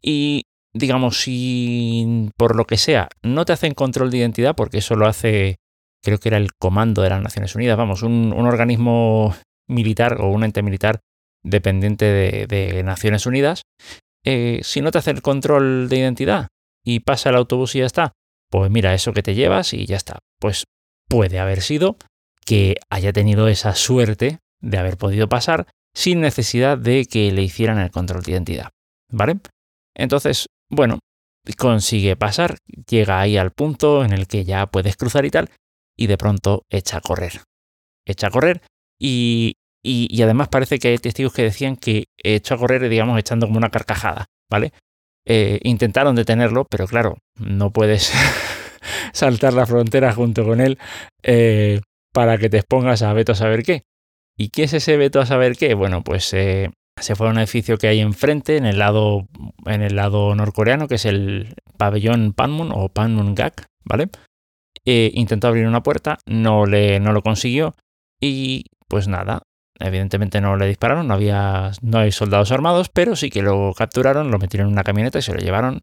y 0.00 0.44
digamos 0.74 1.20
si 1.22 2.28
por 2.36 2.56
lo 2.56 2.66
que 2.66 2.76
sea 2.76 3.08
no 3.22 3.44
te 3.44 3.52
hacen 3.52 3.74
control 3.74 4.10
de 4.10 4.18
identidad 4.18 4.54
porque 4.54 4.78
eso 4.78 4.96
lo 4.96 5.06
hace 5.06 5.56
creo 6.04 6.18
que 6.18 6.28
era 6.28 6.36
el 6.36 6.52
comando 6.54 7.02
de 7.02 7.10
las 7.10 7.22
Naciones 7.22 7.56
Unidas, 7.56 7.76
vamos, 7.76 8.02
un, 8.02 8.32
organismo 8.32 9.34
militar 9.66 10.20
o 10.20 10.28
un 10.28 10.44
ente 10.44 10.62
militar 10.62 11.00
dependiente 11.42 12.46
de, 12.46 12.82
Naciones 12.84 13.26
Unidas, 13.26 13.62
eh, 14.24 14.60
si 14.62 14.82
no 14.82 14.90
te 14.90 14.98
hace 14.98 15.10
el 15.10 15.22
control 15.22 15.88
de 15.88 15.98
identidad 15.98 16.48
y 16.84 17.00
pasa 17.00 17.30
el 17.30 17.36
autobús 17.36 17.74
y 17.74 17.78
ya 17.78 17.86
está, 17.86 18.12
pues 18.50 18.70
mira, 18.70 18.94
eso 18.94 19.12
que 19.12 19.22
te 19.22 19.34
llevas 19.34 19.72
y 19.72 19.86
ya 19.86 19.96
está. 19.96 20.18
Pues 20.38 20.64
puede 21.08 21.38
haber 21.38 21.62
sido 21.62 21.96
que 22.44 22.76
haya 22.90 23.12
tenido 23.12 23.48
esa 23.48 23.74
suerte 23.74 24.38
de 24.60 24.78
haber 24.78 24.98
podido 24.98 25.28
pasar 25.28 25.66
sin 25.94 26.20
necesidad 26.20 26.76
de 26.76 27.06
que 27.06 27.32
le 27.32 27.42
hicieran 27.42 27.78
el 27.78 27.90
control 27.90 28.22
de 28.22 28.32
identidad. 28.32 28.70
¿Vale? 29.10 29.38
Entonces, 29.94 30.46
bueno, 30.70 30.98
consigue 31.58 32.16
pasar, 32.16 32.56
llega 32.88 33.20
ahí 33.20 33.36
al 33.36 33.52
punto 33.52 34.04
en 34.04 34.12
el 34.12 34.26
que 34.26 34.44
ya 34.44 34.66
puedes 34.66 34.96
cruzar 34.96 35.24
y 35.24 35.30
tal, 35.30 35.50
y 35.96 36.06
de 36.06 36.16
pronto 36.16 36.62
echa 36.70 36.98
a 36.98 37.00
correr. 37.00 37.42
Echa 38.06 38.28
a 38.28 38.30
correr 38.30 38.62
y, 38.98 39.54
y, 39.82 40.22
además 40.22 40.48
parece 40.48 40.78
que 40.78 40.88
hay 40.88 40.98
testigos 40.98 41.32
que 41.32 41.42
decían 41.42 41.76
que 41.76 42.04
echó 42.22 42.54
a 42.54 42.58
correr, 42.58 42.88
digamos, 42.88 43.18
echando 43.18 43.46
como 43.46 43.58
una 43.58 43.70
carcajada, 43.70 44.26
¿vale? 44.50 44.72
Eh, 45.26 45.60
intentaron 45.62 46.14
detenerlo, 46.14 46.66
pero 46.70 46.86
claro, 46.86 47.18
no 47.38 47.70
puedes 47.70 48.12
saltar 49.12 49.54
la 49.54 49.66
frontera 49.66 50.12
junto 50.12 50.44
con 50.44 50.60
él 50.60 50.78
eh, 51.22 51.80
para 52.12 52.38
que 52.38 52.50
te 52.50 52.58
expongas 52.58 53.02
a 53.02 53.12
veto 53.12 53.32
a 53.32 53.36
saber 53.36 53.62
qué. 53.62 53.82
¿Y 54.36 54.48
qué 54.48 54.64
es 54.64 54.72
ese 54.72 54.96
veto 54.96 55.20
a 55.20 55.26
saber 55.26 55.56
qué? 55.56 55.74
Bueno, 55.74 56.02
pues 56.02 56.32
eh, 56.34 56.70
se 57.00 57.14
fue 57.16 57.28
a 57.28 57.30
un 57.30 57.38
edificio 57.38 57.76
que 57.76 57.88
hay 57.88 58.00
enfrente, 58.00 58.56
en 58.56 58.66
el 58.66 58.78
lado, 58.78 59.28
en 59.66 59.82
el 59.82 59.96
lado 59.96 60.34
norcoreano, 60.34 60.88
que 60.88 60.96
es 60.96 61.04
el 61.04 61.54
pabellón 61.76 62.32
Panmun 62.32 62.70
o 62.72 62.88
Panmunjak, 62.88 63.66
¿vale? 63.84 64.08
intentó 64.86 65.48
abrir 65.48 65.66
una 65.66 65.82
puerta, 65.82 66.18
no, 66.26 66.66
le, 66.66 67.00
no 67.00 67.12
lo 67.12 67.22
consiguió 67.22 67.74
y 68.20 68.66
pues 68.86 69.08
nada, 69.08 69.42
Evidentemente 69.80 70.40
no 70.40 70.56
le 70.56 70.66
dispararon, 70.66 71.08
no 71.08 71.14
había 71.14 71.72
no 71.82 71.98
hay 71.98 72.12
soldados 72.12 72.52
armados, 72.52 72.88
pero 72.90 73.16
sí 73.16 73.28
que 73.28 73.42
lo 73.42 73.72
capturaron, 73.76 74.30
lo 74.30 74.38
metieron 74.38 74.68
en 74.68 74.74
una 74.74 74.84
camioneta 74.84 75.18
y 75.18 75.22
se 75.22 75.34
lo 75.34 75.40
llevaron 75.40 75.82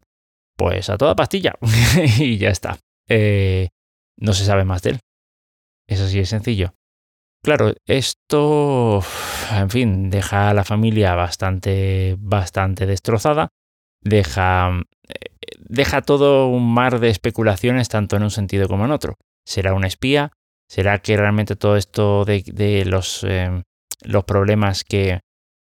pues 0.56 0.88
a 0.88 0.96
toda 0.96 1.14
pastilla 1.14 1.54
y 2.18 2.38
ya 2.38 2.48
está. 2.48 2.78
Eh, 3.08 3.68
no 4.16 4.32
se 4.32 4.44
sabe 4.44 4.64
más 4.64 4.82
de 4.82 4.90
él. 4.90 5.00
Eso 5.86 6.08
sí 6.08 6.18
es 6.20 6.30
sencillo. 6.30 6.74
Claro, 7.44 7.74
esto, 7.86 9.02
en 9.50 9.68
fin, 9.68 10.10
deja 10.10 10.50
a 10.50 10.54
la 10.54 10.62
familia 10.62 11.16
bastante, 11.16 12.14
bastante 12.20 12.86
destrozada, 12.86 13.48
deja, 14.00 14.70
eh, 15.08 15.54
deja 15.58 16.02
todo 16.02 16.46
un 16.46 16.72
mar 16.72 17.00
de 17.00 17.08
especulaciones 17.08 17.88
tanto 17.88 18.14
en 18.14 18.22
un 18.22 18.30
sentido 18.30 18.68
como 18.68 18.84
en 18.84 18.92
otro. 18.92 19.16
¿Será 19.44 19.74
un 19.74 19.84
espía? 19.84 20.30
¿Será 20.68 21.00
que 21.00 21.16
realmente 21.16 21.56
todo 21.56 21.76
esto 21.76 22.24
de, 22.24 22.84
los, 22.86 23.24
eh, 23.24 23.64
los 24.02 24.22
problemas 24.22 24.84
que, 24.84 25.18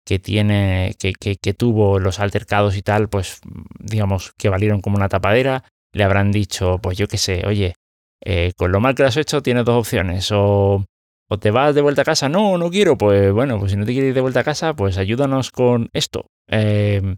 que 0.05 0.19
tiene, 0.19 0.95
que, 0.99 1.15
que, 1.15 1.55
tuvo 1.55 1.99
los 1.99 2.21
altercados 2.21 2.77
y 2.77 2.83
tal, 2.83 3.09
pues 3.09 3.41
digamos 3.79 4.35
que 4.37 4.51
valieron 4.51 4.83
como 4.83 4.99
una 4.99 5.09
tapadera. 5.09 5.65
Le 5.95 6.05
habrán 6.05 6.31
dicho, 6.31 6.79
pues 6.83 6.99
yo 6.99 7.09
qué 7.09 7.17
sé, 7.17 7.47
oye, 7.47 7.75
eh, 8.23 8.53
con 8.55 8.71
lo 8.71 8.81
mal 8.81 8.95
que 8.95 9.03
lo 9.03 9.09
has 9.09 9.17
hecho 9.17 9.43
tienes 9.43 9.65
dos 9.65 9.79
opciones. 9.79 10.31
O, 10.31 10.85
o 11.31 11.39
te 11.39 11.51
vas 11.51 11.75
de 11.75 11.81
vuelta 11.81 12.03
a 12.03 12.05
casa, 12.05 12.29
no, 12.29 12.59
no 12.59 12.71
quiero, 12.71 12.97
pues 12.97 13.33
bueno, 13.33 13.59
pues 13.59 13.73
si 13.73 13.77
no 13.77 13.85
te 13.85 13.93
quieres 13.93 14.09
ir 14.09 14.15
de 14.15 14.21
vuelta 14.21 14.41
a 14.41 14.45
casa, 14.45 14.75
pues 14.75 14.99
ayúdanos 14.99 15.51
con 15.51 15.89
esto. 15.93 16.27
Em, 16.49 17.17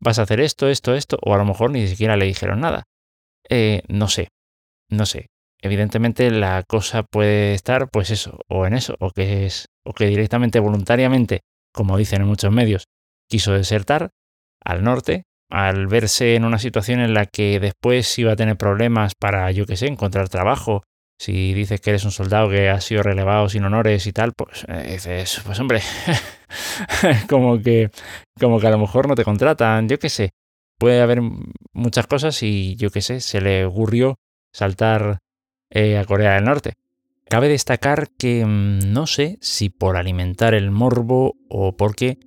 vas 0.00 0.18
a 0.18 0.22
hacer 0.22 0.40
esto, 0.40 0.68
esto, 0.68 0.94
esto, 0.94 1.18
o 1.22 1.34
a 1.34 1.38
lo 1.38 1.44
mejor 1.44 1.70
ni 1.70 1.86
siquiera 1.88 2.16
le 2.16 2.26
dijeron 2.26 2.60
nada. 2.60 2.84
Eh, 3.48 3.82
no 3.88 4.08
sé, 4.08 4.28
no 4.90 5.06
sé 5.06 5.26
evidentemente 5.64 6.30
la 6.30 6.62
cosa 6.62 7.04
puede 7.04 7.54
estar, 7.54 7.88
pues 7.90 8.10
eso, 8.10 8.38
o 8.48 8.66
en 8.66 8.74
eso, 8.74 8.96
o 9.00 9.10
que 9.10 9.46
es, 9.46 9.68
o 9.82 9.94
que 9.94 10.06
directamente 10.06 10.60
voluntariamente, 10.60 11.40
como 11.72 11.96
dicen 11.96 12.20
en 12.20 12.28
muchos 12.28 12.52
medios, 12.52 12.84
quiso 13.30 13.52
desertar 13.54 14.10
al 14.62 14.84
norte, 14.84 15.22
al 15.50 15.86
verse 15.86 16.34
en 16.34 16.44
una 16.44 16.58
situación 16.58 17.00
en 17.00 17.14
la 17.14 17.24
que 17.24 17.60
después 17.60 18.18
iba 18.18 18.32
a 18.32 18.36
tener 18.36 18.58
problemas 18.58 19.14
para, 19.18 19.50
yo 19.52 19.64
qué 19.64 19.76
sé, 19.76 19.86
encontrar 19.86 20.28
trabajo. 20.28 20.82
Si 21.24 21.54
dices 21.54 21.80
que 21.80 21.88
eres 21.88 22.04
un 22.04 22.10
soldado 22.10 22.50
que 22.50 22.68
ha 22.68 22.78
sido 22.82 23.02
relevado 23.02 23.48
sin 23.48 23.64
honores 23.64 24.06
y 24.06 24.12
tal, 24.12 24.34
pues 24.34 24.66
eh, 24.68 24.92
dices, 24.92 25.40
pues 25.46 25.58
hombre, 25.58 25.80
como 27.30 27.62
que, 27.62 27.88
como 28.38 28.60
que 28.60 28.66
a 28.66 28.70
lo 28.70 28.76
mejor 28.76 29.08
no 29.08 29.14
te 29.14 29.24
contratan, 29.24 29.88
yo 29.88 29.98
qué 29.98 30.10
sé. 30.10 30.32
Puede 30.78 31.00
haber 31.00 31.22
muchas 31.72 32.06
cosas 32.08 32.42
y 32.42 32.76
yo 32.76 32.90
qué 32.90 33.00
sé, 33.00 33.20
se 33.20 33.40
le 33.40 33.64
ocurrió 33.64 34.16
saltar 34.52 35.20
eh, 35.70 35.96
a 35.96 36.04
Corea 36.04 36.34
del 36.34 36.44
Norte. 36.44 36.74
Cabe 37.26 37.48
destacar 37.48 38.10
que 38.18 38.44
mm, 38.44 38.92
no 38.92 39.06
sé 39.06 39.38
si 39.40 39.70
por 39.70 39.96
alimentar 39.96 40.52
el 40.52 40.70
morbo 40.70 41.36
o 41.48 41.74
porque 41.74 42.18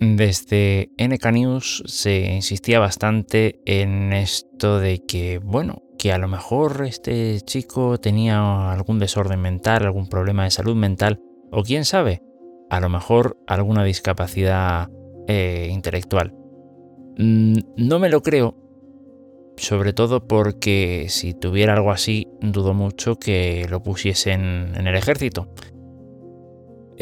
desde 0.00 0.90
NK 0.98 1.26
News 1.32 1.82
se 1.86 2.34
insistía 2.34 2.80
bastante 2.80 3.60
en 3.66 4.12
esto 4.12 4.80
de 4.80 5.04
que, 5.06 5.38
bueno, 5.38 5.82
que 5.98 6.12
a 6.12 6.18
lo 6.18 6.26
mejor 6.26 6.84
este 6.86 7.40
chico 7.42 7.98
tenía 7.98 8.72
algún 8.72 8.98
desorden 8.98 9.40
mental, 9.40 9.84
algún 9.84 10.08
problema 10.08 10.44
de 10.44 10.50
salud 10.50 10.74
mental, 10.74 11.20
o 11.52 11.62
quién 11.62 11.84
sabe, 11.84 12.22
a 12.70 12.80
lo 12.80 12.88
mejor 12.88 13.36
alguna 13.46 13.84
discapacidad 13.84 14.88
eh, 15.28 15.68
intelectual. 15.70 16.32
Mm, 17.18 17.58
no 17.76 17.98
me 17.98 18.08
lo 18.08 18.22
creo 18.22 18.56
sobre 19.60 19.92
todo 19.92 20.26
porque 20.26 21.06
si 21.10 21.34
tuviera 21.34 21.74
algo 21.74 21.90
así, 21.90 22.28
dudo 22.40 22.72
mucho 22.72 23.16
que 23.18 23.66
lo 23.68 23.82
pusiesen 23.82 24.74
en 24.74 24.86
el 24.86 24.96
ejército. 24.96 25.52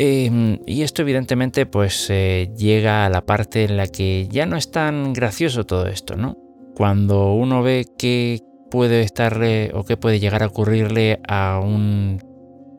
Em, 0.01 0.61
y 0.65 0.83
esto 0.83 1.03
evidentemente 1.03 1.67
pues 1.67 2.07
eh, 2.09 2.53
llega 2.57 3.05
a 3.05 3.11
la 3.11 3.27
parte 3.27 3.65
en 3.65 3.77
la 3.77 3.89
que 3.89 4.29
ya 4.31 4.47
no 4.47 4.57
es 4.57 4.71
tan 4.71 5.13
gracioso 5.13 5.67
todo 5.67 5.89
esto, 5.89 6.15
¿no? 6.15 6.39
Cuando 6.77 7.35
uno 7.35 7.65
ve 7.65 7.85
que 7.99 8.39
puede 8.71 9.01
estarle 9.01 9.73
o 9.75 9.83
que 9.83 9.97
puede 9.97 10.21
llegar 10.21 10.45
a 10.45 10.47
ocurrirle 10.47 11.19
a 11.27 11.61
un 11.61 12.23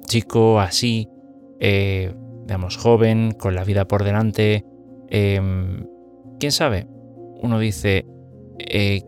chico 0.07 0.61
así, 0.61 1.09
eh, 1.59 2.13
digamos, 2.45 2.77
joven, 2.77 3.31
con 3.31 3.53
la 3.53 3.65
vida 3.65 3.85
por 3.85 4.05
delante, 4.05 4.63
em, 5.09 5.87
quién 6.39 6.53
sabe, 6.53 6.87
uno 7.41 7.59
dice, 7.59 8.05
eh, 8.59 9.01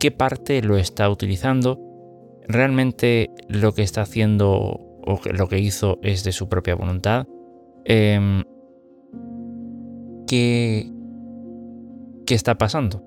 qué 0.00 0.10
parte 0.10 0.62
lo 0.62 0.78
está 0.78 1.08
utilizando, 1.08 1.78
realmente 2.48 3.30
lo 3.46 3.72
que 3.72 3.82
está 3.82 4.02
haciendo 4.02 4.50
o 4.50 5.20
lo 5.32 5.48
que 5.48 5.60
hizo 5.60 6.00
es 6.02 6.24
de 6.24 6.32
su 6.32 6.48
propia 6.48 6.74
voluntad, 6.74 7.28
em, 7.84 8.44
¿qué, 10.26 10.90
¿qué 12.26 12.34
está 12.34 12.56
pasando? 12.56 13.04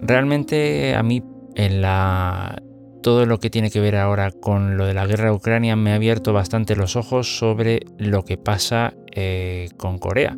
Realmente 0.00 0.94
a 0.94 1.02
mí 1.02 1.22
en 1.54 1.82
la 1.82 2.62
todo 3.02 3.24
lo 3.24 3.38
que 3.38 3.50
tiene 3.50 3.70
que 3.70 3.80
ver 3.80 3.96
ahora 3.96 4.32
con 4.32 4.76
lo 4.76 4.84
de 4.84 4.94
la 4.94 5.06
guerra 5.06 5.26
de 5.26 5.36
Ucrania 5.36 5.76
me 5.76 5.92
ha 5.92 5.94
abierto 5.94 6.32
bastante 6.32 6.74
los 6.74 6.96
ojos 6.96 7.38
sobre 7.38 7.80
lo 7.98 8.24
que 8.24 8.36
pasa 8.36 8.94
eh, 9.14 9.68
con 9.76 9.98
Corea. 9.98 10.36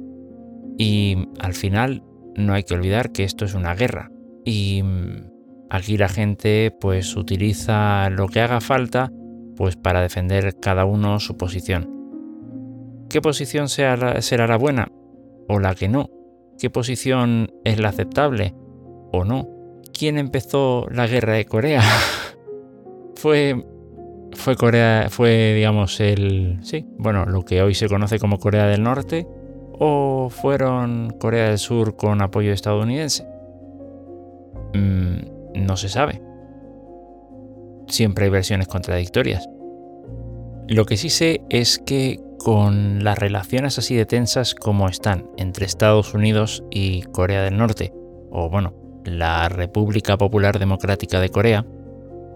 Y 0.77 1.29
al 1.41 1.55
final 1.55 2.03
no 2.37 2.53
hay 2.53 2.65
que 2.65 2.75
olvidar 2.75 3.11
que 3.11 3.25
esto 3.25 3.47
es 3.47 3.55
una 3.55 3.75
guerra. 3.75 4.11
Y 4.45 4.83
Aquí 5.71 5.99
la 5.99 6.09
gente 6.09 6.75
pues 6.81 7.15
utiliza 7.15 8.09
lo 8.09 8.29
que 8.29 8.41
haga 8.41 8.61
falta 8.61 9.13
pues 9.57 9.77
para 9.77 10.01
defender 10.01 10.57
cada 10.61 10.87
uno 10.87 11.21
su 11.21 11.37
posición. 11.37 11.98
¿Qué 13.09 13.21
posición 13.21 13.69
será 13.69 14.47
la 14.47 14.57
buena 14.57 14.91
o 15.49 15.59
la 15.59 15.75
que 15.75 15.89
no? 15.89 16.11
qué 16.59 16.71
posición 16.71 17.53
es 17.65 17.79
la 17.79 17.89
aceptable 17.89 18.55
o 19.13 19.25
no. 19.25 19.49
¿Quién 19.97 20.19
empezó 20.19 20.87
la 20.91 21.07
guerra 21.07 21.35
de 21.35 21.47
Corea? 21.47 21.83
fue 23.15 23.65
fue 24.33 24.57
Corea, 24.57 25.07
fue 25.09 25.55
digamos 25.55 25.99
el, 26.01 26.59
sí, 26.63 26.87
bueno, 26.99 27.25
lo 27.25 27.45
que 27.45 27.63
hoy 27.63 27.75
se 27.75 27.89
conoce 27.89 28.19
como 28.19 28.39
Corea 28.39 28.67
del 28.67 28.83
Norte 28.83 29.27
o 29.73 30.29
fueron 30.31 31.11
Corea 31.19 31.49
del 31.49 31.59
Sur 31.59 31.97
con 31.97 32.21
apoyo 32.21 32.53
estadounidense. 32.53 33.27
Mm, 34.75 35.65
no 35.67 35.77
se 35.77 35.89
sabe. 35.89 36.21
Siempre 37.89 38.27
hay 38.27 38.31
versiones 38.31 38.69
contradictorias. 38.69 39.49
Lo 40.69 40.85
que 40.85 40.99
sí 40.99 41.09
sé 41.09 41.41
es 41.49 41.79
que 41.79 42.21
con 42.39 43.05
las 43.05 43.19
relaciones 43.19 43.79
así 43.79 43.95
de 43.97 44.07
tensas 44.07 44.55
como 44.55 44.89
están 44.89 45.29
entre 45.37 45.67
Estados 45.67 46.15
Unidos 46.15 46.65
y 46.71 47.03
Corea 47.03 47.43
del 47.43 47.59
Norte, 47.59 47.93
o 48.31 48.49
bueno, 48.49 48.75
la 49.05 49.49
República 49.49 50.17
Popular 50.17 50.59
Democrática 50.59 51.21
de 51.21 51.31
Corea, 51.31 51.67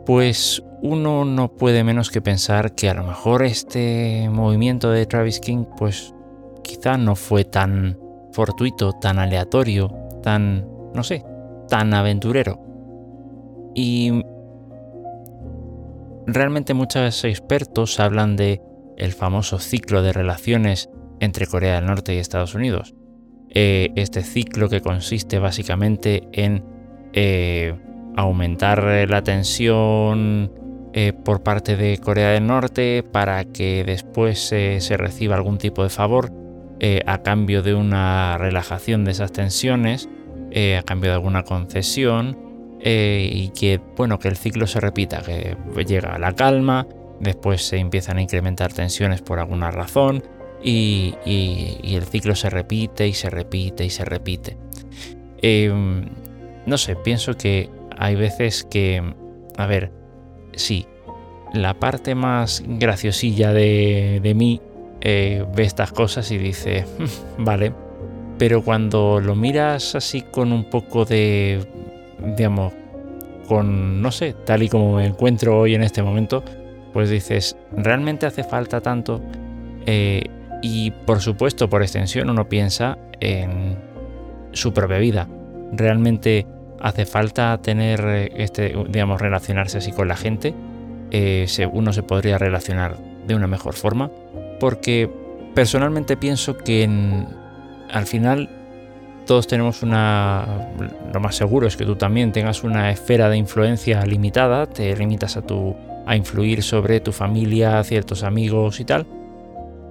pues 0.05 0.63
uno 0.83 1.25
no 1.25 1.53
puede 1.55 1.85
menos 1.85 2.11
que 2.11 2.21
pensar 2.21 2.75
que 2.75 2.91
a 2.91 2.95
lo 2.95 3.05
mejor 3.05 3.45
este 3.45 4.29
movimiento 4.31 4.91
de 4.91 5.07
Travis 5.07 5.39
King, 5.39 5.65
pues 5.79 6.13
quizá 6.65 6.97
no 6.97 7.15
fue 7.15 7.45
tan 7.45 7.99
fortuito, 8.33 8.93
tan 8.93 9.19
aleatorio, 9.19 9.95
tan, 10.23 10.67
no 10.93 11.03
sé, 11.05 11.25
tan 11.69 11.95
aventurero. 11.95 12.61
Y 13.75 14.25
realmente 16.27 16.75
muchos 16.75 17.25
expertos 17.25 18.01
hablan 18.01 18.37
de 18.37 18.61
el 19.03 19.13
famoso 19.13 19.59
ciclo 19.59 20.03
de 20.03 20.13
relaciones 20.13 20.89
entre 21.21 21.47
Corea 21.47 21.77
del 21.77 21.87
Norte 21.87 22.15
y 22.15 22.19
Estados 22.19 22.55
Unidos. 22.55 22.95
Eh, 23.51 23.91
este 23.97 24.23
ciclo 24.23 24.69
que 24.69 24.81
consiste 24.81 25.39
básicamente 25.39 26.29
en 26.33 26.65
eh, 27.13 27.75
aumentar 28.17 29.09
la 29.09 29.23
tensión 29.23 30.53
eh, 30.95 31.13
por 31.13 31.43
parte 31.43 31.77
de 31.77 31.99
Corea 31.99 32.31
del 32.31 32.47
Norte 32.47 33.03
para 33.03 33.45
que 33.45 33.83
después 33.85 34.39
se 34.39 34.97
reciba 34.97 35.35
algún 35.35 35.59
tipo 35.59 35.83
de 35.83 35.91
favor 35.91 36.33
a 37.07 37.23
cambio 37.23 37.63
de 37.63 37.75
una 37.75 38.37
relajación 38.39 39.05
de 39.05 39.13
esas 39.13 39.31
tensiones, 39.31 40.09
a 40.77 40.83
cambio 40.83 41.11
de 41.11 41.15
alguna 41.15 41.45
concesión 41.45 42.37
y 42.85 43.51
que 43.51 43.81
bueno 43.97 44.19
que 44.19 44.27
el 44.27 44.37
ciclo 44.37 44.67
se 44.67 44.81
repita, 44.81 45.23
que 45.23 45.57
llega 45.87 46.19
la 46.19 46.33
calma, 46.33 46.89
después 47.23 47.63
se 47.63 47.79
empiezan 47.79 48.19
a 48.19 48.23
incrementar 48.23 48.73
tensiones 48.73 49.23
por 49.23 49.39
alguna 49.39 49.71
razón 49.71 50.23
y, 50.63 51.15
el 51.25 52.05
ciclo 52.05 52.35
se 52.35 52.51
repite 52.51 53.07
y 53.07 53.15
se 53.15 53.31
repite 53.31 53.85
y 53.85 53.91
se 53.91 54.05
repite. 54.05 54.59
Em, 55.41 56.09
no 56.67 56.79
sé, 56.79 56.97
pienso 56.97 57.35
que 57.35 57.71
hay 57.97 58.17
veces 58.17 58.65
que, 58.65 59.03
a 59.57 59.67
ver, 59.67 59.93
sí, 60.55 60.87
la 61.55 61.75
parte 61.75 62.15
más 62.15 62.63
graciosilla 62.67 63.53
de, 63.53 64.21
de 64.23 64.35
mí 64.35 64.61
eh, 65.01 65.45
ve 65.55 65.65
estas 65.65 65.93
cosas 65.93 66.31
y 66.31 66.39
dice, 66.39 66.85
hmm, 66.99 67.45
vale, 67.45 67.73
pero 68.39 68.63
cuando 68.63 69.21
lo 69.21 69.35
miras 69.35 69.95
así 69.95 70.23
con 70.23 70.53
un 70.53 70.65
poco 70.65 71.05
de, 71.05 71.65
digamos, 72.37 72.73
con, 73.49 74.01
no 74.01 74.11
sé, 74.11 74.35
tal 74.45 74.63
y 74.63 74.69
como 74.69 74.97
me 74.97 75.07
encuentro 75.07 75.59
hoy 75.59 75.75
en 75.75 75.83
este 75.83 76.03
momento, 76.03 76.45
pues 76.93 77.11
dices, 77.11 77.57
¿realmente 77.77 78.27
hace 78.27 78.45
falta 78.45 78.81
tanto? 78.81 79.21
Eh, 79.87 80.25
y 80.63 80.93
por 80.93 81.21
supuesto, 81.21 81.69
por 81.69 81.83
extensión, 81.83 82.31
uno 82.31 82.49
piensa 82.49 82.99
en 83.21 83.77
su 84.53 84.73
propia 84.73 84.99
vida. 84.99 85.29
¿Realmente 85.73 86.47
hace 86.81 87.07
falta 87.07 87.59
tener, 87.63 88.31
este, 88.37 88.75
digamos, 88.89 89.21
relacionarse 89.21 89.79
así 89.79 89.93
con 89.93 90.09
la 90.09 90.17
gente? 90.17 90.55
Eh, 91.11 91.47
uno 91.73 91.93
se 91.93 92.03
podría 92.03 92.39
relacionar 92.39 92.97
de 93.27 93.35
una 93.35 93.47
mejor 93.47 93.75
forma. 93.75 94.11
Porque 94.61 95.11
personalmente 95.55 96.17
pienso 96.17 96.57
que 96.57 96.89
al 97.91 98.07
final 98.07 98.49
todos 99.27 99.47
tenemos 99.47 99.83
una... 99.83 100.71
Lo 101.13 101.21
más 101.21 101.37
seguro 101.37 101.67
es 101.67 101.77
que 101.77 101.85
tú 101.85 101.97
también 101.97 102.33
tengas 102.33 102.65
una 102.65 102.91
esfera 102.91 103.29
de 103.29 103.37
influencia 103.37 104.05
limitada, 104.05 104.67
te 104.67 104.97
limitas 104.97 105.37
a 105.37 105.43
tu 105.43 105.75
a 106.07 106.17
influir 106.17 106.63
sobre 106.63 107.01
tu 107.01 107.13
familia, 107.13 107.83
ciertos 107.85 108.23
amigos 108.23 108.81
y 108.81 108.85
tal, 108.85 109.07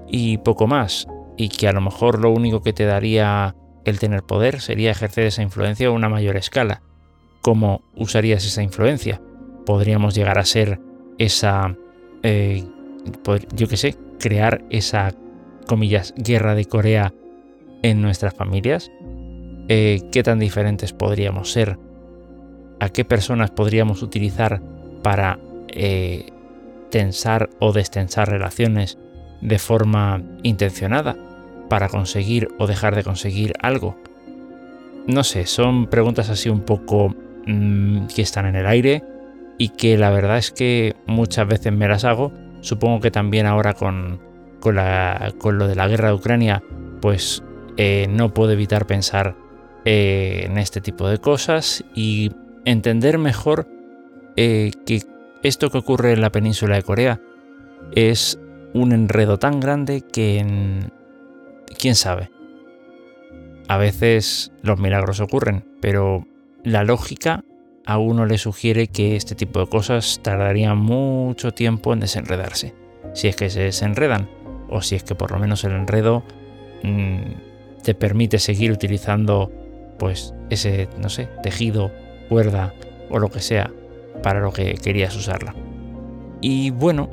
y 0.07 0.37
poco 0.39 0.67
más, 0.67 1.07
y 1.37 1.49
que 1.49 1.67
a 1.67 1.71
lo 1.71 1.81
mejor 1.81 2.19
lo 2.19 2.31
único 2.31 2.61
que 2.61 2.73
te 2.73 2.85
daría 2.85 3.55
el 3.85 3.99
tener 3.99 4.23
poder 4.23 4.61
sería 4.61 4.91
ejercer 4.91 5.25
esa 5.25 5.41
influencia 5.41 5.87
a 5.87 5.91
una 5.91 6.09
mayor 6.09 6.37
escala. 6.37 6.81
¿Cómo 7.41 7.81
usarías 7.95 8.45
esa 8.45 8.61
influencia? 8.61 9.21
Podríamos 9.65 10.13
llegar 10.13 10.37
a 10.37 10.45
ser 10.45 10.79
esa, 11.17 11.75
eh, 12.23 12.63
yo 13.55 13.67
qué 13.67 13.77
sé, 13.77 13.95
crear 14.19 14.63
esa, 14.69 15.13
comillas, 15.67 16.13
guerra 16.17 16.53
de 16.53 16.65
Corea 16.65 17.13
en 17.81 18.01
nuestras 18.01 18.33
familias. 18.33 18.91
Eh, 19.67 20.01
¿Qué 20.11 20.21
tan 20.21 20.39
diferentes 20.39 20.93
podríamos 20.93 21.51
ser? 21.51 21.79
¿A 22.79 22.89
qué 22.89 23.05
personas 23.05 23.51
podríamos 23.51 24.03
utilizar 24.03 24.61
para 25.01 25.39
eh, 25.73 26.31
tensar 26.89 27.49
o 27.59 27.71
destensar 27.71 28.29
relaciones 28.29 28.97
de 29.41 29.59
forma 29.59 30.21
intencionada 30.43 31.15
para 31.69 31.89
conseguir 31.89 32.49
o 32.59 32.67
dejar 32.67 32.95
de 32.95 33.03
conseguir 33.03 33.53
algo? 33.61 33.97
No 35.07 35.23
sé, 35.23 35.45
son 35.47 35.87
preguntas 35.87 36.29
así 36.29 36.49
un 36.49 36.61
poco 36.61 37.15
mm, 37.47 38.07
que 38.07 38.21
están 38.21 38.45
en 38.45 38.55
el 38.55 38.67
aire 38.67 39.03
y 39.57 39.69
que 39.69 39.97
la 39.97 40.09
verdad 40.11 40.37
es 40.37 40.51
que 40.51 40.95
muchas 41.07 41.47
veces 41.47 41.73
me 41.73 41.87
las 41.87 42.03
hago. 42.03 42.31
Supongo 42.61 42.99
que 42.99 43.11
también 43.11 43.45
ahora 43.45 43.73
con, 43.73 44.19
con, 44.59 44.75
lo 45.57 45.67
de 45.67 45.75
la 45.75 45.87
guerra 45.87 46.09
de 46.09 46.13
Ucrania, 46.13 46.63
pues 47.01 47.43
eh, 47.77 48.07
no 48.09 48.33
puedo 48.33 48.51
evitar 48.51 48.85
pensar 48.85 49.35
eh, 49.85 50.43
en 50.45 50.57
este 50.57 50.81
tipo 50.81 51.07
de 51.07 51.17
cosas 51.17 51.83
y 51.95 52.31
entender 52.65 53.17
mejor 53.17 53.67
que 54.35 55.01
esto 55.43 55.69
que 55.69 55.77
ocurre 55.77 56.13
en 56.13 56.21
la 56.21 56.31
península 56.31 56.75
de 56.75 56.83
Corea 56.83 57.21
es 57.95 58.39
un 58.73 58.91
enredo 58.91 59.39
tan 59.39 59.59
grande 59.59 60.01
que... 60.01 60.89
¿Quién 61.79 61.95
sabe? 61.95 62.29
A 63.67 63.77
veces 63.77 64.51
los 64.61 64.79
milagros 64.79 65.19
ocurren, 65.19 65.65
pero 65.79 66.27
la 66.63 66.83
lógica 66.83 67.43
a 67.85 67.97
uno 67.97 68.25
le 68.25 68.37
sugiere 68.37 68.87
que 68.87 69.15
este 69.15 69.35
tipo 69.35 69.59
de 69.59 69.67
cosas 69.67 70.19
tardarían 70.21 70.77
mucho 70.77 71.51
tiempo 71.51 71.93
en 71.93 72.01
desenredarse. 72.01 72.75
Si 73.13 73.27
es 73.27 73.35
que 73.35 73.49
se 73.49 73.61
desenredan, 73.61 74.29
o 74.69 74.81
si 74.81 74.95
es 74.95 75.03
que 75.03 75.15
por 75.15 75.31
lo 75.31 75.39
menos 75.39 75.63
el 75.63 75.71
enredo 75.71 76.23
mm, 76.83 77.81
te 77.83 77.95
permite 77.95 78.39
seguir 78.39 78.71
utilizando 78.71 79.51
pues 79.97 80.33
ese, 80.49 80.87
no 80.99 81.09
sé, 81.09 81.29
tejido, 81.43 81.91
cuerda 82.29 82.73
o 83.09 83.19
lo 83.19 83.29
que 83.29 83.39
sea 83.39 83.71
para 84.21 84.39
lo 84.39 84.51
que 84.51 84.75
querías 84.75 85.15
usarla. 85.15 85.55
Y 86.41 86.71
bueno, 86.71 87.09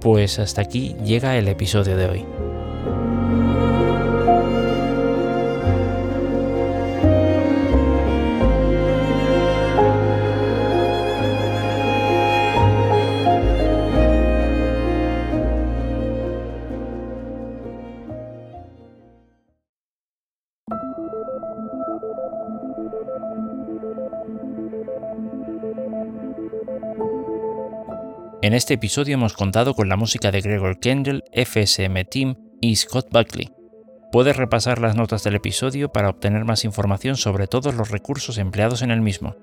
pues 0.00 0.38
hasta 0.38 0.62
aquí 0.62 0.96
llega 1.04 1.36
el 1.36 1.48
episodio 1.48 1.96
de 1.96 2.06
hoy. 2.06 2.26
En 28.52 28.56
este 28.56 28.74
episodio 28.74 29.14
hemos 29.14 29.32
contado 29.32 29.72
con 29.72 29.88
la 29.88 29.96
música 29.96 30.30
de 30.30 30.42
Gregor 30.42 30.78
Kendall, 30.78 31.24
FSM 31.32 32.04
Team 32.04 32.36
y 32.60 32.76
Scott 32.76 33.08
Buckley. 33.10 33.50
Puedes 34.12 34.36
repasar 34.36 34.78
las 34.78 34.94
notas 34.94 35.24
del 35.24 35.36
episodio 35.36 35.90
para 35.90 36.10
obtener 36.10 36.44
más 36.44 36.66
información 36.66 37.16
sobre 37.16 37.46
todos 37.46 37.74
los 37.74 37.90
recursos 37.90 38.36
empleados 38.36 38.82
en 38.82 38.90
el 38.90 39.00
mismo. 39.00 39.36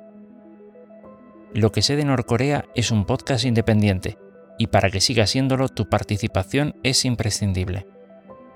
Lo 1.55 1.71
que 1.71 1.81
sé 1.81 1.95
de 1.95 2.05
Norcorea 2.05 2.65
es 2.75 2.91
un 2.91 3.05
podcast 3.05 3.45
independiente, 3.45 4.19
y 4.59 4.67
para 4.67 4.91
que 4.91 5.01
siga 5.01 5.25
siéndolo 5.25 5.69
tu 5.69 5.89
participación 5.89 6.75
es 6.83 7.03
imprescindible. 7.03 7.87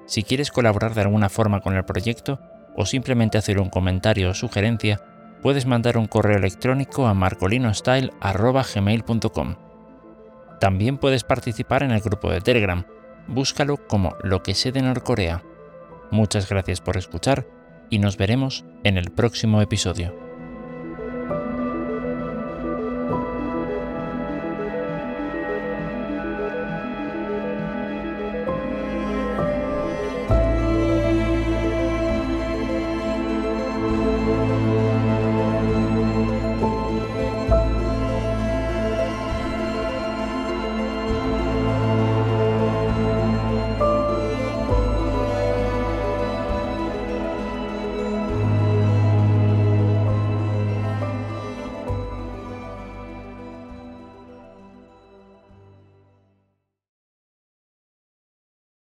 Si 0.06 0.22
quieres 0.22 0.52
colaborar 0.52 0.94
de 0.94 1.02
alguna 1.02 1.30
forma 1.30 1.62
con 1.62 1.76
el 1.76 1.84
proyecto 1.84 2.40
o 2.78 2.86
simplemente 2.86 3.40
hacer 3.40 3.60
un 3.60 3.72
comentario 3.72 4.30
o 4.30 4.36
sugerencia, 4.36 5.02
puedes 5.42 5.66
mandar 5.66 5.98
un 5.98 6.06
correo 6.06 6.38
electrónico 6.38 7.08
a 7.08 7.16
marcolinostyle.gmail.com. 7.16 9.56
También 10.64 10.98
puedes 10.98 11.26
participar 11.26 11.84
en 11.84 11.92
el 11.92 12.00
grupo 12.00 12.32
de 12.32 12.40
Telegram. 12.40 12.86
Búscalo 13.28 13.86
como 13.86 14.16
Lo 14.24 14.44
que 14.44 14.54
sé 14.54 14.72
de 14.72 14.82
Norcorea. 14.82 15.44
Muchas 16.10 16.48
gracias 16.48 16.80
por 16.80 16.96
escuchar 16.96 17.46
y 17.90 18.00
nos 18.00 18.16
veremos 18.16 18.64
en 18.86 18.98
el 18.98 19.12
próximo 19.12 19.62
episodio. 19.62 20.23